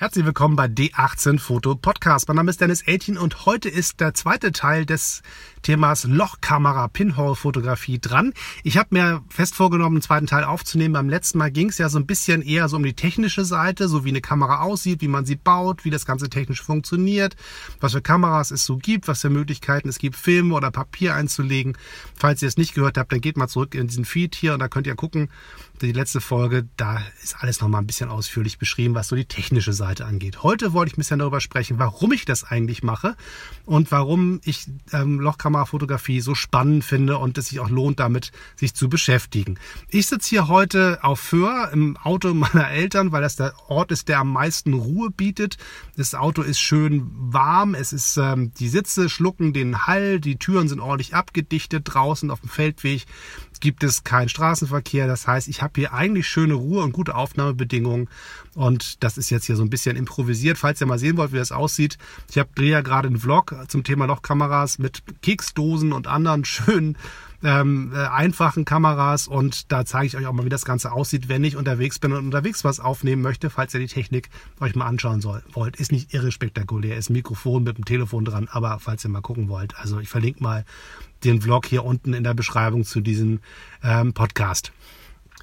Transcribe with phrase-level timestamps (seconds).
[0.00, 2.28] Herzlich willkommen bei D18 Foto Podcast.
[2.28, 5.22] Mein Name ist Dennis Eltin und heute ist der zweite Teil des
[5.62, 8.32] Themas Lochkamera Pinhole Fotografie dran.
[8.62, 10.94] Ich habe mir fest vorgenommen, einen zweiten Teil aufzunehmen.
[10.94, 13.88] Beim letzten Mal ging es ja so ein bisschen eher so um die technische Seite,
[13.88, 17.34] so wie eine Kamera aussieht, wie man sie baut, wie das Ganze technisch funktioniert,
[17.80, 21.76] was für Kameras es so gibt, was für Möglichkeiten es gibt, Filme oder Papier einzulegen.
[22.14, 24.60] Falls ihr es nicht gehört habt, dann geht mal zurück in diesen Feed hier und
[24.60, 25.28] da könnt ihr gucken,
[25.86, 29.72] die letzte Folge, da ist alles nochmal ein bisschen ausführlich beschrieben, was so die technische
[29.72, 30.42] Seite angeht.
[30.42, 33.16] Heute wollte ich ein bisschen darüber sprechen, warum ich das eigentlich mache
[33.64, 38.74] und warum ich ähm, Lochkamerafotografie so spannend finde und es sich auch lohnt, damit sich
[38.74, 39.58] zu beschäftigen.
[39.88, 44.08] Ich sitze hier heute auf Föhr im Auto meiner Eltern, weil das der Ort ist,
[44.08, 45.56] der am meisten Ruhe bietet.
[45.96, 50.68] Das Auto ist schön warm, es ist ähm, die Sitze schlucken den Hall, die Türen
[50.68, 53.06] sind ordentlich abgedichtet draußen auf dem Feldweg
[53.60, 55.06] gibt es keinen Straßenverkehr.
[55.06, 58.08] Das heißt, ich habe hier eigentlich schöne Ruhe und gute Aufnahmebedingungen.
[58.54, 60.58] Und das ist jetzt hier so ein bisschen improvisiert.
[60.58, 61.98] Falls ihr mal sehen wollt, wie das aussieht.
[62.30, 66.96] Ich habe drehe ja gerade einen Vlog zum Thema Lochkameras mit Keksdosen und anderen schönen
[67.42, 71.28] ähm, äh, einfachen Kameras und da zeige ich euch auch mal, wie das Ganze aussieht,
[71.28, 74.28] wenn ich unterwegs bin und unterwegs was aufnehmen möchte, falls ihr die Technik
[74.60, 75.76] euch mal anschauen soll, wollt.
[75.76, 79.20] Ist nicht irre spektakulär, ist ein Mikrofon mit dem Telefon dran, aber falls ihr mal
[79.20, 80.64] gucken wollt, also ich verlinke mal
[81.24, 83.40] den Vlog hier unten in der Beschreibung zu diesem
[83.82, 84.72] ähm, Podcast.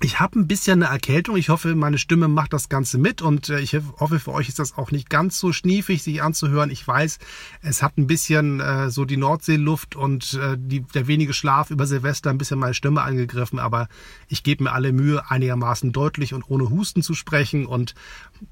[0.02, 1.38] Ich habe ein bisschen eine Erkältung.
[1.38, 4.60] Ich hoffe, meine Stimme macht das Ganze mit und äh, ich hoffe, für euch ist
[4.60, 6.70] das auch nicht ganz so schniefig, sich anzuhören.
[6.70, 7.18] Ich weiß,
[7.62, 11.88] es hat ein bisschen äh, so die Nordseeluft und äh, die, der wenige Schlaf über
[11.88, 13.88] Silvester ein bisschen meine Stimme angegriffen, aber
[14.28, 17.66] ich gebe mir alle Mühe, einigermaßen deutlich und ohne Husten zu sprechen.
[17.66, 17.96] Und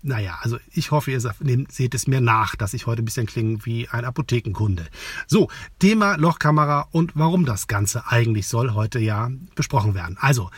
[0.02, 3.66] naja, also ich hoffe, ihr seht es mir nach, dass ich heute ein bisschen klinge
[3.66, 4.88] wie ein Apothekenkunde.
[5.28, 5.50] So,
[5.80, 10.18] Thema Lochkamera und warum das Ganze eigentlich soll heute ja besprochen werden.
[10.20, 10.50] Also,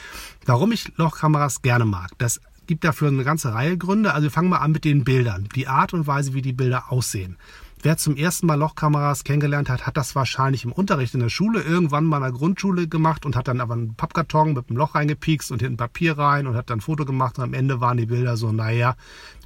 [0.45, 4.13] Warum ich Lochkameras gerne mag, das gibt dafür eine ganze Reihe Gründe.
[4.13, 5.50] Also wir fangen mal an mit den Bildern.
[5.55, 7.38] Die Art und Weise, wie die Bilder aussehen.
[7.86, 11.61] Wer zum ersten Mal Lochkameras kennengelernt hat, hat das wahrscheinlich im Unterricht in der Schule
[11.61, 14.96] irgendwann mal in der Grundschule gemacht und hat dann aber einen Pappkarton mit einem Loch
[14.96, 17.97] reingepiekst und hinten Papier rein und hat dann ein Foto gemacht und am Ende waren
[17.97, 18.95] die Bilder so, naja,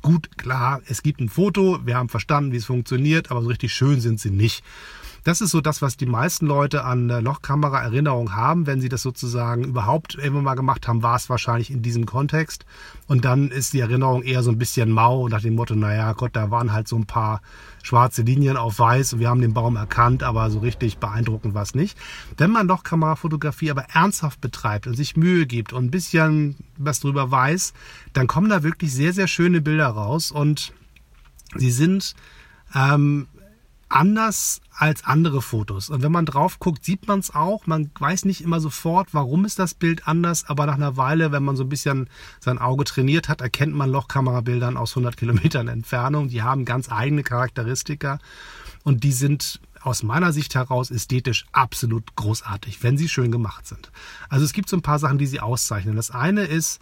[0.02, 3.74] gut, klar, es gibt ein Foto, wir haben verstanden, wie es funktioniert, aber so richtig
[3.74, 4.64] schön sind sie nicht.
[5.24, 8.68] Das ist so das, was die meisten Leute an Lochkamera-Erinnerung haben.
[8.68, 12.66] Wenn sie das sozusagen überhaupt irgendwann mal gemacht haben, war es wahrscheinlich in diesem Kontext.
[13.08, 16.36] Und dann ist die Erinnerung eher so ein bisschen mau nach dem Motto, naja Gott,
[16.36, 17.42] da waren halt so ein paar
[17.84, 21.64] schwarze Linien auf weiß und wir haben den Baum erkannt, aber so richtig beeindruckend war
[21.64, 21.98] es nicht.
[22.38, 27.32] Wenn man Lochkamerafotografie aber ernsthaft betreibt und sich Mühe gibt und ein bisschen was drüber
[27.32, 27.74] weiß,
[28.14, 30.74] dann kommen da wirklich sehr, sehr schöne Bilder raus und
[31.56, 32.16] sie sind
[32.76, 33.28] ähm,
[33.90, 35.90] anders als andere Fotos.
[35.90, 37.68] Und wenn man drauf guckt, sieht man es auch.
[37.68, 41.44] Man weiß nicht immer sofort, warum ist das Bild anders, aber nach einer Weile, wenn
[41.44, 46.30] man so ein bisschen sein Auge trainiert hat, erkennt man Lochkamerabildern aus 100 Kilometern Entfernung.
[46.30, 48.20] Die haben ganz eigene Charakteristika
[48.84, 53.92] und die sind aus meiner Sicht heraus ästhetisch absolut großartig, wenn sie schön gemacht sind.
[54.30, 55.96] Also es gibt so ein paar Sachen, die sie auszeichnen.
[55.96, 56.80] Das eine ist,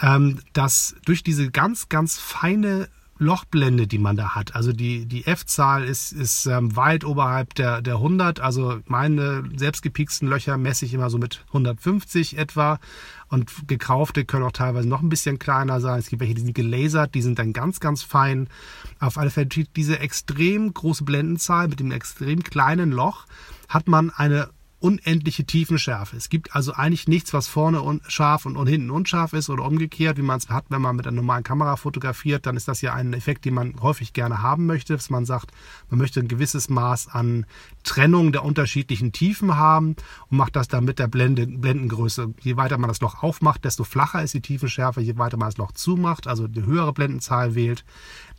[0.00, 2.88] ähm, dass durch diese ganz, ganz feine
[3.20, 4.56] Lochblende, die man da hat.
[4.56, 8.40] Also die, die F-Zahl ist, ist ähm, weit oberhalb der, der 100.
[8.40, 12.80] Also meine selbstgepixten Löcher messe ich immer so mit 150 etwa.
[13.28, 15.98] Und gekaufte können auch teilweise noch ein bisschen kleiner sein.
[15.98, 18.48] Es gibt welche, die sind gelasert, die sind dann ganz, ganz fein.
[19.00, 23.26] Auf alle Fälle diese extrem große Blendenzahl mit dem extrem kleinen Loch
[23.68, 24.48] hat man eine
[24.80, 26.16] unendliche Tiefenschärfe.
[26.16, 30.16] Es gibt also eigentlich nichts, was vorne scharf und, und hinten unscharf ist oder umgekehrt,
[30.16, 32.46] wie man es hat, wenn man mit einer normalen Kamera fotografiert.
[32.46, 35.52] Dann ist das ja ein Effekt, den man häufig gerne haben möchte, dass man sagt,
[35.90, 37.44] man möchte ein gewisses Maß an
[37.84, 39.96] Trennung der unterschiedlichen Tiefen haben
[40.28, 42.32] und macht das dann mit der Blende, Blendengröße.
[42.40, 45.02] Je weiter man das Loch aufmacht, desto flacher ist die Tiefenschärfe.
[45.02, 47.84] Je weiter man das Loch zumacht, also die höhere Blendenzahl wählt,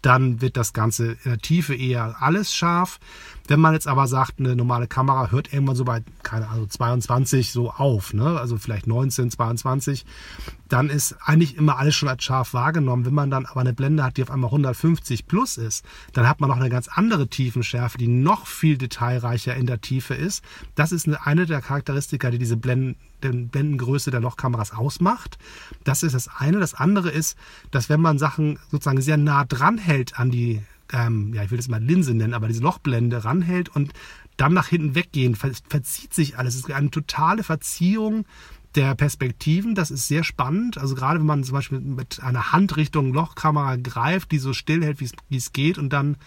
[0.02, 3.00] dann wird das Ganze in der Tiefe eher alles scharf.
[3.48, 7.52] Wenn man jetzt aber sagt, eine normale Kamera hört irgendwann so bei, keine Ahnung, 22
[7.52, 8.40] so auf, ne?
[8.40, 10.06] also vielleicht 19, 22,
[10.70, 13.06] dann ist eigentlich immer alles schon als scharf wahrgenommen.
[13.06, 16.40] Wenn man dann aber eine Blende hat, die auf einmal 150 plus ist, dann hat
[16.40, 20.44] man noch eine ganz andere Tiefenschärfe, die noch viel detailreicher in der Tiefe ist.
[20.76, 25.38] Das ist eine der Charakteristika, die diese Blenden den Blendengröße der Lochkameras ausmacht.
[25.84, 26.60] Das ist das eine.
[26.60, 27.38] Das andere ist,
[27.70, 30.62] dass wenn man Sachen sozusagen sehr nah dran hält an die,
[30.92, 33.94] ähm, ja, ich will das mal Linse nennen, aber diese Lochblende ranhält und
[34.38, 36.56] dann nach hinten weggehen, ver verzieht sich alles.
[36.56, 38.26] Es ist eine totale Verziehung
[38.76, 39.76] der Perspektiven.
[39.76, 40.78] Das ist sehr spannend.
[40.78, 44.84] Also gerade wenn man zum Beispiel mit einer Hand Richtung Lochkamera greift, die so still
[44.84, 46.18] hält, wie es geht und dann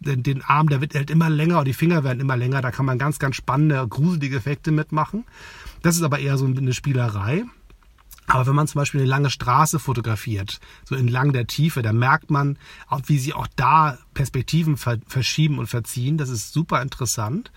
[0.00, 2.60] den, den Arm, der wird halt immer länger und die Finger werden immer länger.
[2.60, 5.24] Da kann man ganz, ganz spannende, gruselige Effekte mitmachen.
[5.82, 7.44] Das ist aber eher so eine Spielerei.
[8.26, 12.30] Aber wenn man zum Beispiel eine lange Straße fotografiert, so entlang der Tiefe, da merkt
[12.30, 12.56] man,
[13.06, 16.18] wie sie auch da Perspektiven verschieben und verziehen.
[16.18, 17.50] Das ist super interessant.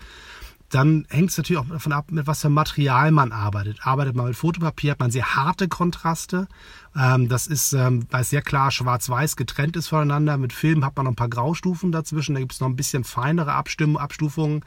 [0.70, 3.78] Dann hängt es natürlich auch davon ab, mit was für Material man arbeitet.
[3.86, 6.48] Arbeitet man mit Fotopapier, hat man sehr harte Kontraste.
[6.96, 10.36] Ähm, das ist, ähm, weil es sehr klar schwarz-weiß getrennt ist voneinander.
[10.38, 12.34] Mit Film hat man noch ein paar Graustufen dazwischen.
[12.34, 14.64] Da gibt es noch ein bisschen feinere Abstimmung, Abstufungen.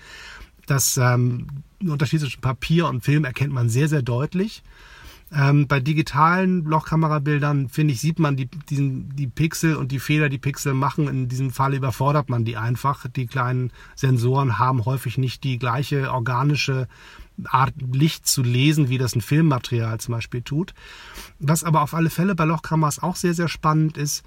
[0.68, 1.48] Das ähm,
[1.84, 4.64] Unterschied zwischen Papier und Film erkennt man sehr, sehr deutlich.
[5.32, 10.30] Ähm, bei digitalen Lochkamerabildern, finde ich, sieht man die, diesen, die Pixel und die Fehler,
[10.30, 11.08] die Pixel machen.
[11.08, 13.08] In diesem Fall überfordert man die einfach.
[13.08, 16.88] Die kleinen Sensoren haben häufig nicht die gleiche organische
[17.46, 20.74] Art Licht zu lesen, wie das ein Filmmaterial zum Beispiel tut.
[21.40, 24.24] Was aber auf alle Fälle bei Lochkameras auch sehr, sehr spannend ist,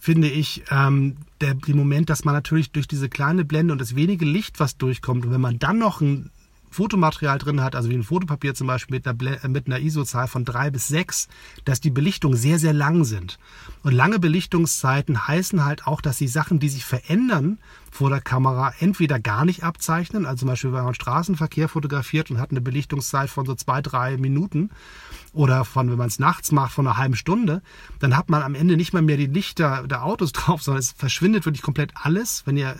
[0.00, 3.96] finde ich, ähm, der, der Moment, dass man natürlich durch diese kleine Blende und das
[3.96, 6.30] wenige Licht, was durchkommt, und wenn man dann noch ein
[6.70, 10.28] Fotomaterial drin hat, also wie ein Fotopapier zum Beispiel mit einer, äh, mit einer ISO-Zahl
[10.28, 11.28] von drei bis sechs,
[11.64, 13.38] dass die Belichtungen sehr, sehr lang sind.
[13.82, 17.58] Und lange Belichtungszeiten heißen halt auch, dass die Sachen, die sich verändern
[17.90, 22.38] vor der Kamera, entweder gar nicht abzeichnen, also zum Beispiel, wenn man Straßenverkehr fotografiert und
[22.38, 24.70] hat eine Belichtungszeit von so zwei, drei Minuten,
[25.32, 27.62] oder von, wenn man es nachts macht, von einer halben Stunde,
[28.00, 30.92] dann hat man am Ende nicht mal mehr die Lichter der Autos drauf, sondern es
[30.92, 32.42] verschwindet wirklich komplett alles.
[32.46, 32.76] Wenn ihr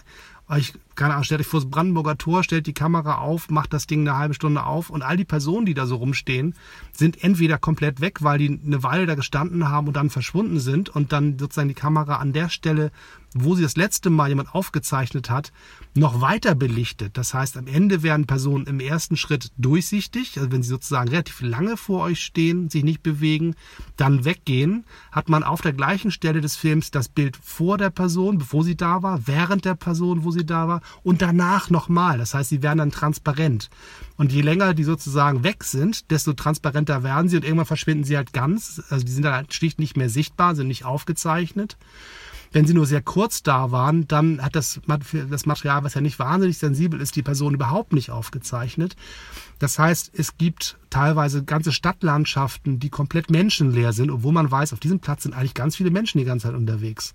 [0.48, 3.86] euch keine Ahnung, stellt euch vor das Brandenburger Tor, stellt die Kamera auf, macht das
[3.86, 6.54] Ding eine halbe Stunde auf und all die Personen, die da so rumstehen,
[6.92, 10.88] sind entweder komplett weg, weil die eine Weile da gestanden haben und dann verschwunden sind
[10.88, 12.90] und dann sozusagen die Kamera an der Stelle,
[13.34, 15.52] wo sie das letzte Mal jemand aufgezeichnet hat,
[15.94, 17.16] noch weiter belichtet.
[17.16, 21.42] Das heißt, am Ende werden Personen im ersten Schritt durchsichtig, also wenn sie sozusagen relativ
[21.42, 23.54] lange vor euch stehen, sich nicht bewegen,
[23.96, 28.38] dann weggehen, hat man auf der gleichen Stelle des Films das Bild vor der Person,
[28.38, 32.18] bevor sie da war, während der Person, wo sie da war und danach nochmal.
[32.18, 33.70] Das heißt, sie werden dann transparent.
[34.16, 38.16] Und je länger die sozusagen weg sind, desto transparenter werden sie und irgendwann verschwinden sie
[38.16, 38.82] halt ganz.
[38.90, 41.76] Also die sind dann halt schlicht nicht mehr sichtbar, sind nicht aufgezeichnet.
[42.52, 46.18] Wenn sie nur sehr kurz da waren, dann hat das, das Material, was ja nicht
[46.18, 48.96] wahnsinnig sensibel ist, die Person überhaupt nicht aufgezeichnet.
[49.58, 54.80] Das heißt, es gibt teilweise ganze Stadtlandschaften, die komplett menschenleer sind, obwohl man weiß, auf
[54.80, 57.14] diesem Platz sind eigentlich ganz viele Menschen die ganze Zeit unterwegs.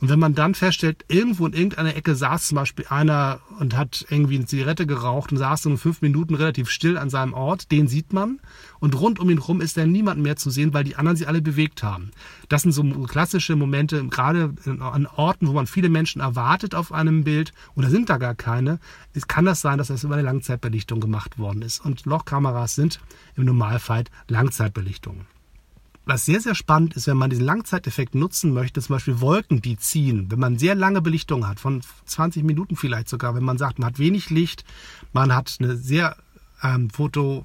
[0.00, 4.04] Und wenn man dann feststellt, irgendwo in irgendeiner Ecke saß zum Beispiel einer und hat
[4.10, 7.86] irgendwie eine Zigarette geraucht und saß so fünf Minuten relativ still an seinem Ort, den
[7.86, 8.40] sieht man.
[8.82, 11.28] Und rund um ihn herum ist dann niemand mehr zu sehen, weil die anderen sich
[11.28, 12.10] alle bewegt haben.
[12.48, 17.22] Das sind so klassische Momente, gerade an Orten, wo man viele Menschen erwartet auf einem
[17.22, 18.80] Bild, oder sind da gar keine,
[19.28, 21.78] kann das sein, dass das über eine Langzeitbelichtung gemacht worden ist.
[21.78, 22.98] Und Lochkameras sind
[23.36, 25.26] im Normalfall Langzeitbelichtungen
[26.04, 29.76] was sehr, sehr spannend ist, wenn man diesen Langzeiteffekt nutzen möchte, zum Beispiel Wolken, die
[29.76, 33.78] ziehen, wenn man sehr lange Belichtung hat, von 20 Minuten vielleicht sogar, wenn man sagt,
[33.78, 34.64] man hat wenig Licht,
[35.12, 36.16] man hat eine sehr
[36.60, 37.44] ähm, Foto,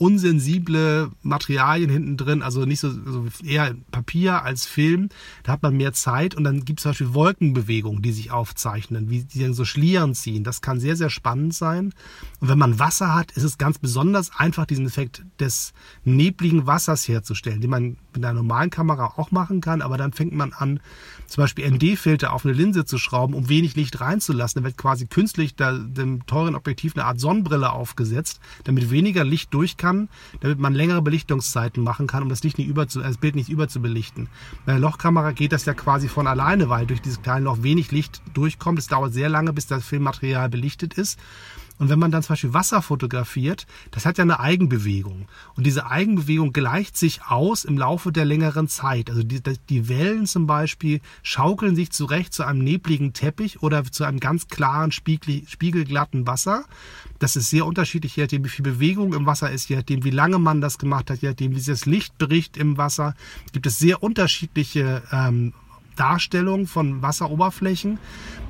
[0.00, 5.10] unsensible Materialien hinten drin, also nicht so, so eher Papier als Film.
[5.42, 9.10] Da hat man mehr Zeit und dann gibt es zum Beispiel Wolkenbewegungen, die sich aufzeichnen,
[9.10, 10.42] wie die dann so Schlieren ziehen.
[10.42, 11.92] Das kann sehr, sehr spannend sein.
[12.40, 17.06] Und wenn man Wasser hat, ist es ganz besonders einfach, diesen Effekt des nebligen Wassers
[17.06, 20.80] herzustellen, den man mit einer normalen Kamera auch machen kann, aber dann fängt man an,
[21.26, 24.62] zum Beispiel ND-Filter auf eine Linse zu schrauben, um wenig Licht reinzulassen.
[24.62, 29.52] Da wird quasi künstlich da, dem teuren Objektiv eine Art Sonnenbrille aufgesetzt, damit weniger Licht
[29.54, 29.89] durch kann,
[30.40, 33.48] damit man längere Belichtungszeiten machen kann, um das, Licht nicht über zu, das Bild nicht
[33.48, 34.28] überzubelichten.
[34.66, 37.92] Bei der Lochkamera geht das ja quasi von alleine, weil durch dieses kleine Loch wenig
[37.92, 38.78] Licht durchkommt.
[38.78, 41.18] Es dauert sehr lange, bis das Filmmaterial belichtet ist.
[41.80, 45.28] Und wenn man dann zum Beispiel Wasser fotografiert, das hat ja eine Eigenbewegung.
[45.56, 49.08] Und diese Eigenbewegung gleicht sich aus im Laufe der längeren Zeit.
[49.08, 54.04] Also die, die Wellen zum Beispiel schaukeln sich zurecht zu einem nebligen Teppich oder zu
[54.04, 56.64] einem ganz klaren, spiegel, spiegelglatten Wasser.
[57.18, 60.10] Das ist sehr unterschiedlich, je nachdem, wie viel Bewegung im Wasser ist, je nachdem, wie
[60.10, 63.14] lange man das gemacht hat, je nachdem, wie sich das Licht bricht im Wasser.
[63.52, 65.54] Gibt es sehr unterschiedliche ähm,
[65.96, 67.98] Darstellung von Wasseroberflächen.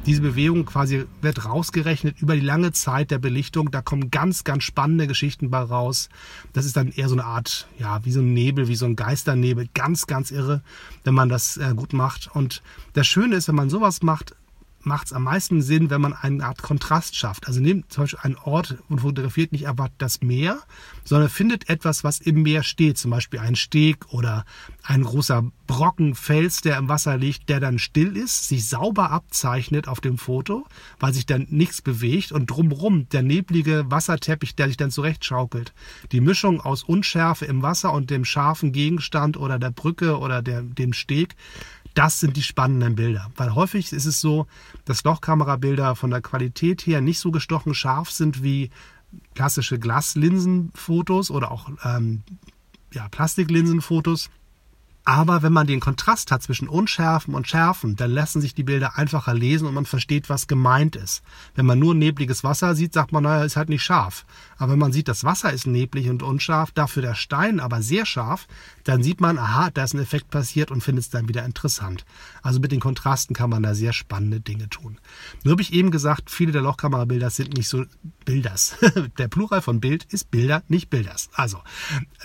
[0.07, 3.71] Diese Bewegung quasi wird rausgerechnet über die lange Zeit der Belichtung.
[3.71, 6.09] Da kommen ganz, ganz spannende Geschichten bei raus.
[6.53, 8.97] Das ist dann eher so eine Art, ja, wie so ein Nebel, wie so ein
[8.97, 9.69] Geisternebel.
[9.75, 10.63] Ganz, ganz irre,
[11.05, 12.35] wenn man das äh, gut macht.
[12.35, 12.63] Und
[12.95, 14.35] das Schöne ist, wenn man sowas macht,
[14.83, 17.47] macht es am meisten Sinn, wenn man eine Art Kontrast schafft.
[17.47, 20.59] Also nehmt zum Beispiel einen Ort und fotografiert nicht einfach das Meer,
[21.05, 22.99] sondern findet etwas, was im Meer steht.
[22.99, 24.45] Zum Beispiel ein Steg oder
[24.83, 29.87] ein großer Brocken Fels, der im Wasser liegt, der dann still ist, sich sauber abzeichnet
[29.87, 30.67] auf dem Foto,
[30.99, 35.73] weil sich dann nichts bewegt und drumrum der neblige Wasserteppich, der sich dann zurechtschaukelt.
[36.13, 40.63] Die Mischung aus Unschärfe im Wasser und dem scharfen Gegenstand oder der Brücke oder der,
[40.63, 41.37] dem Steg
[41.95, 43.31] das sind die spannenden Bilder.
[43.37, 44.47] Weil häufig ist es so,
[44.85, 48.71] dass Lochkamerabilder von der Qualität her nicht so gestochen scharf sind wie
[49.35, 52.23] klassische Glaslinsenfotos oder auch ähm,
[52.93, 54.31] ja, Plastiklinsenfotos.
[55.05, 58.99] Aber wenn man den Kontrast hat zwischen Unschärfen und Schärfen, dann lassen sich die Bilder
[58.99, 61.23] einfacher lesen und man versteht, was gemeint ist.
[61.55, 64.27] Wenn man nur nebliges Wasser sieht, sagt man, naja, ist halt nicht scharf.
[64.59, 68.05] Aber wenn man sieht, das Wasser ist neblig und unscharf, dafür der Stein aber sehr
[68.05, 68.47] scharf,
[68.85, 72.05] dann sieht man, aha, da ist ein Effekt passiert und findet es dann wieder interessant.
[72.43, 74.99] Also mit den Kontrasten kann man da sehr spannende Dinge tun.
[75.45, 77.85] Nur habe ich eben gesagt, viele der Lochkamerabilder sind nicht so
[78.27, 78.77] Bilders.
[79.19, 81.31] der Plural von Bild ist Bilder, nicht Bilders.
[81.33, 81.61] Also,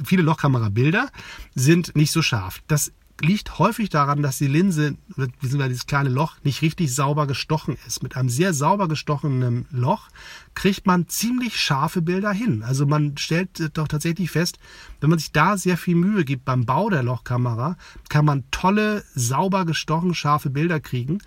[0.04, 1.10] viele Lochkamerabilder
[1.56, 2.62] sind nicht so scharf.
[2.68, 2.92] Das
[3.22, 8.04] liegt häufig daran, dass die Linse, beziehungsweise dieses kleine Loch, nicht richtig sauber gestochen ist.
[8.04, 10.10] Mit einem sehr sauber gestochenen Loch
[10.54, 12.64] kriegt man ziemlich scharfe Bilder hin.
[12.64, 14.60] Also man stellt doch tatsächlich fest,
[15.00, 17.78] wenn man sich da sehr viel Mühe gibt beim Bau der Lochkamera,
[18.10, 21.20] kann man tolle, sauber gestochen scharfe Bilder kriegen,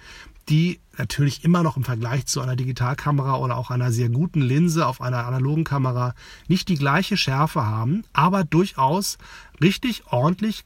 [0.48, 4.86] die natürlich immer noch im Vergleich zu einer Digitalkamera oder auch einer sehr guten Linse
[4.86, 6.14] auf einer analogen Kamera
[6.48, 9.18] nicht die gleiche Schärfe haben, aber durchaus
[9.60, 10.64] richtig ordentlich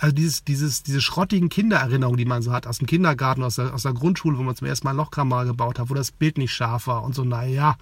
[0.00, 3.74] also dieses, dieses, diese schrottigen Kindererinnerungen, die man so hat aus dem Kindergarten, aus der,
[3.74, 6.54] aus der Grundschule, wo man zum ersten Mal Lochkamera gebaut hat, wo das Bild nicht
[6.54, 7.76] scharf war und so, naja,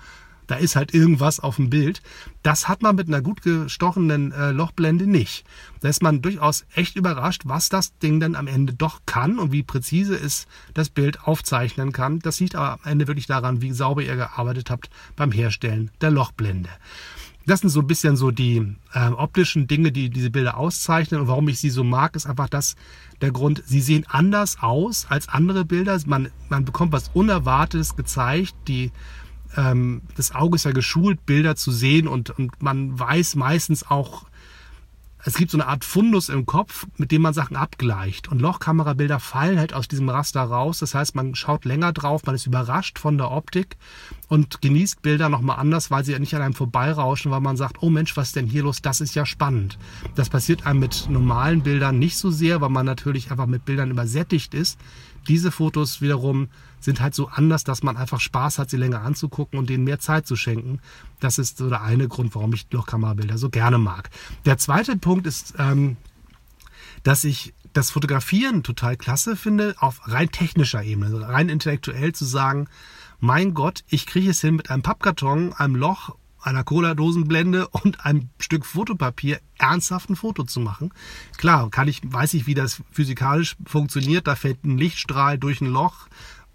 [0.49, 2.03] da ist halt irgendwas auf dem Bild.
[2.43, 5.45] Das hat man mit einer gut gestochenen äh, Lochblende nicht.
[5.81, 9.53] Da ist man durchaus echt überrascht, was das Ding dann am Ende doch kann und
[9.53, 12.19] wie präzise es das Bild aufzeichnen kann.
[12.19, 16.11] Das liegt aber am Ende wirklich daran, wie sauber ihr gearbeitet habt beim Herstellen der
[16.11, 16.71] Lochblende.
[17.49, 21.23] Das sind so ein bisschen so die äh, optischen Dinge, die diese Bilder auszeichnen.
[21.23, 22.77] Und warum ich sie so mag, ist einfach das
[23.23, 25.99] der Grund, sie sehen anders aus als andere Bilder.
[26.05, 28.55] Man, man bekommt was Unerwartetes gezeigt.
[28.69, 28.93] Die,
[29.57, 34.27] ähm, das Auge ist ja geschult, Bilder zu sehen und, und man weiß meistens auch,
[35.29, 38.29] es gibt so eine Art Fundus im Kopf, mit dem man Sachen abgleicht.
[38.29, 40.79] Und Lochkamerabilder fallen halt aus diesem Raster raus.
[40.79, 43.77] Das heißt, man schaut länger drauf, man ist überrascht von der Optik
[44.29, 47.83] und genießt Bilder nochmal anders, weil sie ja nicht an einem vorbeirauschen, weil man sagt,
[47.83, 48.81] oh Mensch, was ist denn hier los?
[48.81, 49.79] Das ist ja spannend.
[50.15, 53.91] Das passiert einem mit normalen Bildern nicht so sehr, weil man natürlich einfach mit Bildern
[53.91, 54.79] übersättigt ist.
[55.29, 56.49] Diese Fotos wiederum
[56.81, 59.99] sind halt so anders, dass man einfach Spaß hat, sie länger anzugucken und denen mehr
[59.99, 60.81] Zeit zu schenken.
[61.21, 64.11] Das ist so der eine Grund, warum ich Lochkamerabilder so gerne mag.
[64.47, 65.97] Der zweite Punkt ist, ähm,
[67.03, 72.69] dass ich das Fotografieren total klasse finde, auf rein technischer Ebene, rein intellektuell zu sagen,
[73.21, 78.31] mein Gott, ich kriege es hin mit einem Pappkarton, einem Loch einer Cola-Dosenblende und einem
[78.39, 80.93] Stück Fotopapier ernsthaft ein Foto zu machen.
[81.37, 84.27] Klar, kann ich, weiß ich, wie das physikalisch funktioniert.
[84.27, 86.09] Da fällt ein Lichtstrahl durch ein Loch,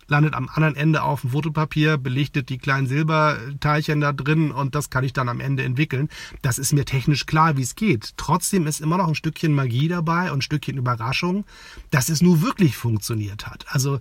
[0.08, 4.90] landet am anderen Ende auf dem Fotopapier, belichtet die kleinen Silberteilchen da drin und das
[4.90, 6.10] kann ich dann am Ende entwickeln.
[6.42, 8.14] Das ist mir technisch klar, wie es geht.
[8.18, 11.46] Trotzdem ist immer noch ein Stückchen Magie dabei und ein Stückchen Überraschung,
[11.92, 13.66] dass es nur wirklich funktioniert hat.
[13.70, 14.00] Also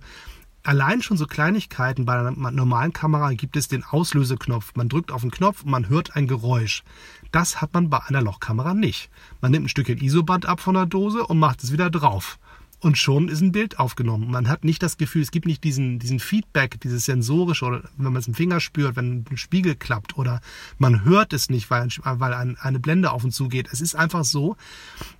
[0.63, 4.73] allein schon so Kleinigkeiten bei einer normalen Kamera gibt es den Auslöseknopf.
[4.75, 6.83] Man drückt auf den Knopf und man hört ein Geräusch.
[7.31, 9.09] Das hat man bei einer Lochkamera nicht.
[9.41, 12.39] Man nimmt ein Stückchen Isoband ab von der Dose und macht es wieder drauf
[12.83, 14.29] und schon ist ein Bild aufgenommen.
[14.29, 18.11] Man hat nicht das Gefühl, es gibt nicht diesen, diesen Feedback, dieses sensorische, oder wenn
[18.11, 20.41] man es im Finger spürt, wenn ein Spiegel klappt, oder
[20.77, 23.71] man hört es nicht, weil, weil ein, eine Blende auf und zu geht.
[23.71, 24.57] Es ist einfach so,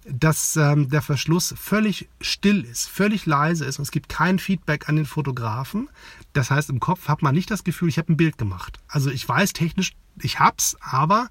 [0.06, 4.90] dass ähm, der Verschluss völlig still ist, völlig leise ist und es gibt kein Feedback
[4.90, 5.90] an den Fotografen.
[6.34, 8.80] Das heißt, im Kopf hat man nicht das Gefühl, ich habe ein Bild gemacht.
[8.88, 11.30] Also ich weiß technisch, ich hab's, aber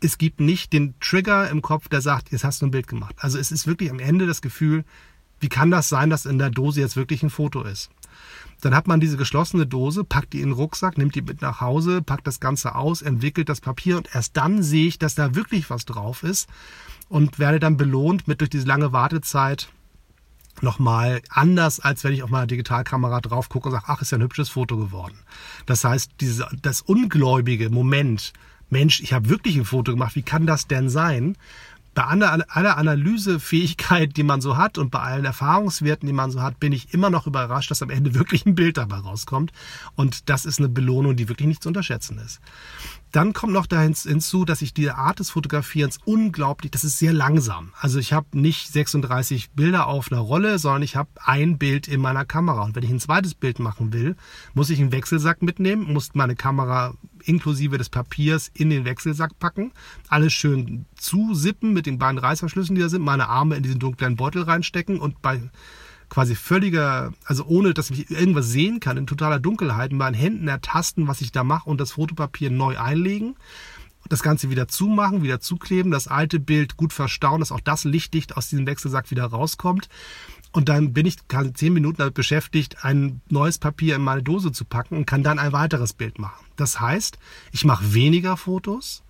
[0.00, 3.16] es gibt nicht den Trigger im Kopf, der sagt, jetzt hast du ein Bild gemacht.
[3.18, 4.84] Also es ist wirklich am Ende das Gefühl,
[5.40, 7.90] wie kann das sein, dass in der Dose jetzt wirklich ein Foto ist?
[8.60, 11.60] Dann hat man diese geschlossene Dose, packt die in den Rucksack, nimmt die mit nach
[11.60, 15.36] Hause, packt das Ganze aus, entwickelt das Papier und erst dann sehe ich, dass da
[15.36, 16.48] wirklich was drauf ist
[17.08, 19.68] und werde dann belohnt mit durch diese lange Wartezeit
[20.60, 24.18] nochmal anders, als wenn ich auf meiner Digitalkamera drauf gucke und sage, ach, ist ja
[24.18, 25.18] ein hübsches Foto geworden.
[25.66, 28.32] Das heißt, diese, das ungläubige Moment,
[28.70, 31.36] Mensch, ich habe wirklich ein Foto gemacht, wie kann das denn sein?
[31.98, 36.60] Bei aller, Analysefähigkeit, die man so hat und bei allen Erfahrungswerten, die man so hat,
[36.60, 39.50] bin ich immer noch überrascht, dass am Ende wirklich ein Bild dabei rauskommt.
[39.96, 42.38] Und das ist eine Belohnung, die wirklich nicht zu unterschätzen ist.
[43.10, 47.12] Dann kommt noch da hinzu, dass ich die Art des Fotografierens unglaublich, das ist sehr
[47.12, 47.72] langsam.
[47.80, 52.00] Also ich habe nicht 36 Bilder auf einer Rolle, sondern ich habe ein Bild in
[52.00, 52.62] meiner Kamera.
[52.62, 54.14] Und wenn ich ein zweites Bild machen will,
[54.54, 56.94] muss ich einen Wechselsack mitnehmen, muss meine Kamera
[57.28, 59.72] inklusive des Papiers in den Wechselsack packen,
[60.08, 64.16] alles schön zusippen mit den beiden Reißverschlüssen, die da sind, meine Arme in diesen dunklen
[64.16, 65.40] Beutel reinstecken und bei
[66.08, 70.48] quasi völliger, also ohne dass ich irgendwas sehen kann, in totaler Dunkelheit, mit meinen Händen
[70.48, 73.36] ertasten, was ich da mache und das Fotopapier neu einlegen.
[74.08, 78.38] Das Ganze wieder zumachen, wieder zukleben, das alte Bild gut verstauen, dass auch das lichtdicht
[78.38, 79.90] aus diesem Wechselsack wieder rauskommt.
[80.52, 81.16] Und dann bin ich
[81.54, 85.38] zehn Minuten damit beschäftigt, ein neues Papier in meine Dose zu packen und kann dann
[85.38, 86.44] ein weiteres Bild machen.
[86.56, 87.18] Das heißt,
[87.52, 89.02] ich mache weniger Fotos,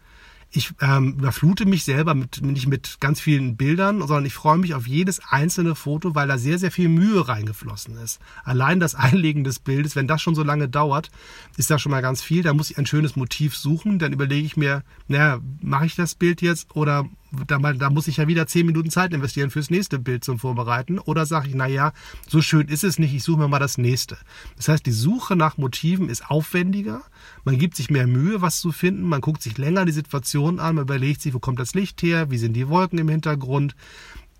[0.51, 4.73] ich ähm, überflute mich selber mit, nicht mit ganz vielen Bildern, sondern ich freue mich
[4.73, 8.19] auf jedes einzelne Foto, weil da sehr, sehr viel Mühe reingeflossen ist.
[8.45, 11.11] Allein das Einlegen des Bildes, wenn das schon so lange dauert,
[11.59, 12.43] ist da schon mal ganz viel.
[12.43, 13.99] Da muss ich ein schönes Motiv suchen.
[13.99, 17.05] Dann überlege ich mir, naja, mache ich das Bild jetzt oder
[17.47, 20.99] da, da muss ich ja wieder zehn Minuten Zeit investieren fürs nächste Bild zum Vorbereiten.
[20.99, 21.93] Oder sage ich, naja,
[22.27, 24.17] so schön ist es nicht, ich suche mir mal das nächste.
[24.57, 27.03] Das heißt, die Suche nach Motiven ist aufwendiger.
[27.45, 29.03] Man gibt sich mehr Mühe, was zu finden.
[29.03, 30.77] Man guckt sich länger die Situation an.
[30.77, 32.31] Man überlegt sich, wo kommt das Licht her?
[32.31, 33.77] Wie sind die Wolken im Hintergrund?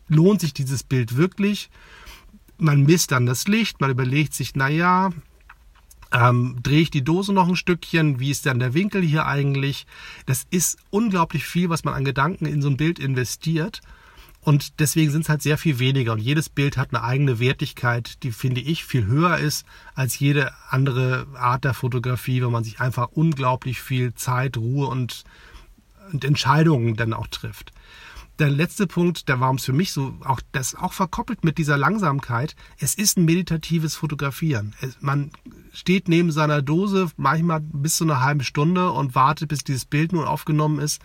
[0.09, 1.71] Lohnt sich dieses Bild wirklich?
[2.57, 3.81] Man misst dann das Licht.
[3.81, 5.11] Man überlegt sich, naja,
[6.13, 8.21] ähm, drehe ich die Dose noch ein Stückchen?
[8.21, 9.87] Wie ist dann der Winkel hier eigentlich?
[10.27, 13.81] Das ist unglaublich viel, was man an Gedanken in so ein Bild investiert.
[14.41, 16.13] Und deswegen sind es halt sehr viel weniger.
[16.13, 20.53] Und jedes Bild hat eine eigene Wertigkeit, die, finde ich, viel höher ist als jede
[20.71, 25.25] andere Art der Fotografie, wenn man sich einfach unglaublich viel Zeit, Ruhe und,
[26.13, 27.73] und Entscheidungen dann auch trifft
[28.39, 31.77] der letzte Punkt, der war es für mich so, auch das auch verkoppelt mit dieser
[31.77, 32.55] Langsamkeit.
[32.79, 34.75] Es ist ein meditatives Fotografieren.
[34.81, 35.31] Es, man
[35.73, 40.13] steht neben seiner Dose manchmal bis zu einer halben Stunde und wartet, bis dieses Bild
[40.13, 41.03] nun aufgenommen ist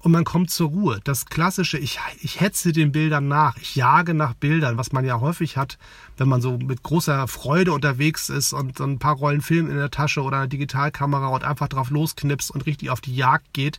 [0.00, 1.00] und man kommt zur Ruhe.
[1.04, 5.20] Das klassische, ich, ich hetze den Bildern nach, ich jage nach Bildern, was man ja
[5.20, 5.78] häufig hat,
[6.16, 9.76] wenn man so mit großer Freude unterwegs ist und so ein paar Rollen Film in
[9.76, 13.78] der Tasche oder eine Digitalkamera und einfach drauf losknipst und richtig auf die Jagd geht.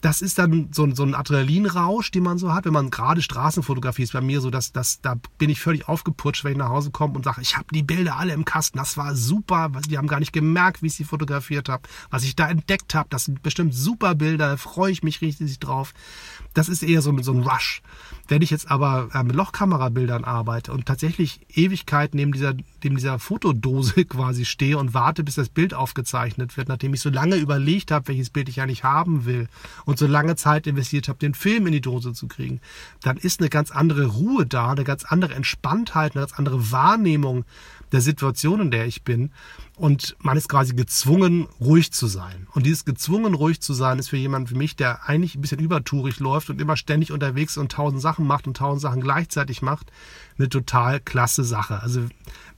[0.00, 4.02] Das ist dann so, so ein Adrenalinrausch, den man so hat, wenn man gerade Straßenfotografie
[4.02, 6.90] ist bei mir so, dass, dass da bin ich völlig aufgeputscht, wenn ich nach Hause
[6.90, 10.08] komme und sage, ich habe die Bilder alle im Kasten, das war super, die haben
[10.08, 13.42] gar nicht gemerkt, wie ich sie fotografiert habe, was ich da entdeckt habe, das sind
[13.42, 15.94] bestimmt super Bilder, da freue ich mich richtig drauf.
[16.54, 17.82] Das ist eher so, so ein Rush.
[18.28, 24.04] Wenn ich jetzt aber mit Lochkamerabildern arbeite und tatsächlich Ewigkeit neben dieser, neben dieser Fotodose
[24.08, 28.08] quasi stehe und warte, bis das Bild aufgezeichnet wird, nachdem ich so lange überlegt habe,
[28.08, 29.48] welches Bild ich eigentlich haben will
[29.84, 32.60] und so lange Zeit investiert habe, den Film in die Dose zu kriegen,
[33.02, 37.44] dann ist eine ganz andere Ruhe da, eine ganz andere Entspanntheit, eine ganz andere Wahrnehmung
[37.92, 39.30] der Situation, in der ich bin.
[39.76, 42.46] Und man ist quasi gezwungen, ruhig zu sein.
[42.52, 45.60] Und dieses gezwungen, ruhig zu sein, ist für jemanden wie mich, der eigentlich ein bisschen
[45.60, 49.90] übertourig läuft und immer ständig unterwegs und tausend Sachen macht und tausend Sachen gleichzeitig macht,
[50.38, 51.80] eine total klasse Sache.
[51.82, 52.06] Also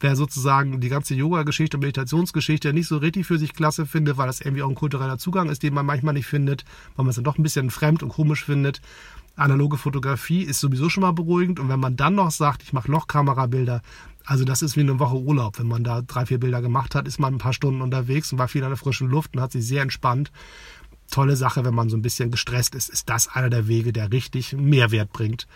[0.00, 4.26] wer sozusagen die ganze Yoga-Geschichte und Meditationsgeschichte nicht so richtig für sich klasse findet, weil
[4.26, 6.64] das irgendwie auch ein kultureller Zugang ist, den man manchmal nicht findet,
[6.96, 8.80] weil man es dann doch ein bisschen fremd und komisch findet,
[9.36, 11.58] analoge Fotografie ist sowieso schon mal beruhigend.
[11.60, 13.82] Und wenn man dann noch sagt, ich mache Lochkamerabilder,
[14.24, 15.58] also das ist wie eine Woche Urlaub.
[15.58, 18.38] Wenn man da drei, vier Bilder gemacht hat, ist man ein paar Stunden unterwegs und
[18.38, 20.30] war viel an der frischen Luft und hat sich sehr entspannt.
[21.10, 24.10] Tolle Sache, wenn man so ein bisschen gestresst ist, ist das einer der Wege, der
[24.10, 25.46] richtig Mehrwert bringt.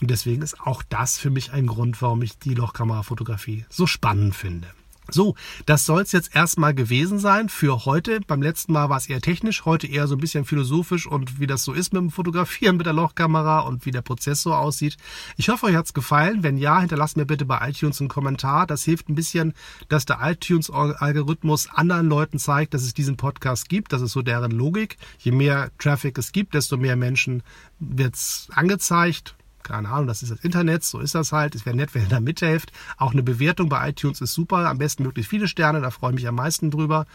[0.00, 4.34] Und deswegen ist auch das für mich ein Grund, warum ich die Lochkamerafotografie so spannend
[4.34, 4.68] finde.
[5.08, 8.20] So, das soll es jetzt erstmal gewesen sein für heute.
[8.26, 11.46] Beim letzten Mal war es eher technisch, heute eher so ein bisschen philosophisch und wie
[11.46, 14.96] das so ist mit dem Fotografieren mit der Lochkamera und wie der Prozess so aussieht.
[15.36, 16.42] Ich hoffe, euch hat's gefallen.
[16.42, 18.66] Wenn ja, hinterlasst mir bitte bei iTunes einen Kommentar.
[18.66, 19.54] Das hilft ein bisschen,
[19.88, 23.92] dass der iTunes-Algorithmus anderen Leuten zeigt, dass es diesen Podcast gibt.
[23.92, 24.96] Das ist so deren Logik.
[25.18, 27.42] Je mehr Traffic es gibt, desto mehr Menschen
[27.78, 31.54] wird's angezeigt keine Ahnung, das ist das Internet, so ist das halt.
[31.54, 32.72] Es wäre nett, wenn ihr da mithelft.
[32.96, 34.68] Auch eine Bewertung bei iTunes ist super.
[34.68, 37.06] Am besten möglichst viele Sterne, da freue ich mich am meisten drüber.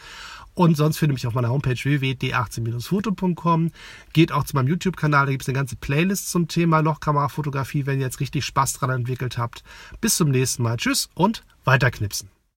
[0.54, 3.72] Und sonst findet mich auf meiner Homepage www.d18-foto.com.
[4.14, 8.00] Geht auch zu meinem YouTube-Kanal, da gibt es eine ganze Playlist zum Thema Lochkamerafotografie, wenn
[8.00, 9.64] ihr jetzt richtig Spaß dran entwickelt habt.
[10.02, 10.78] Bis zum nächsten Mal.
[10.78, 12.41] Tschüss und weiterknipsen.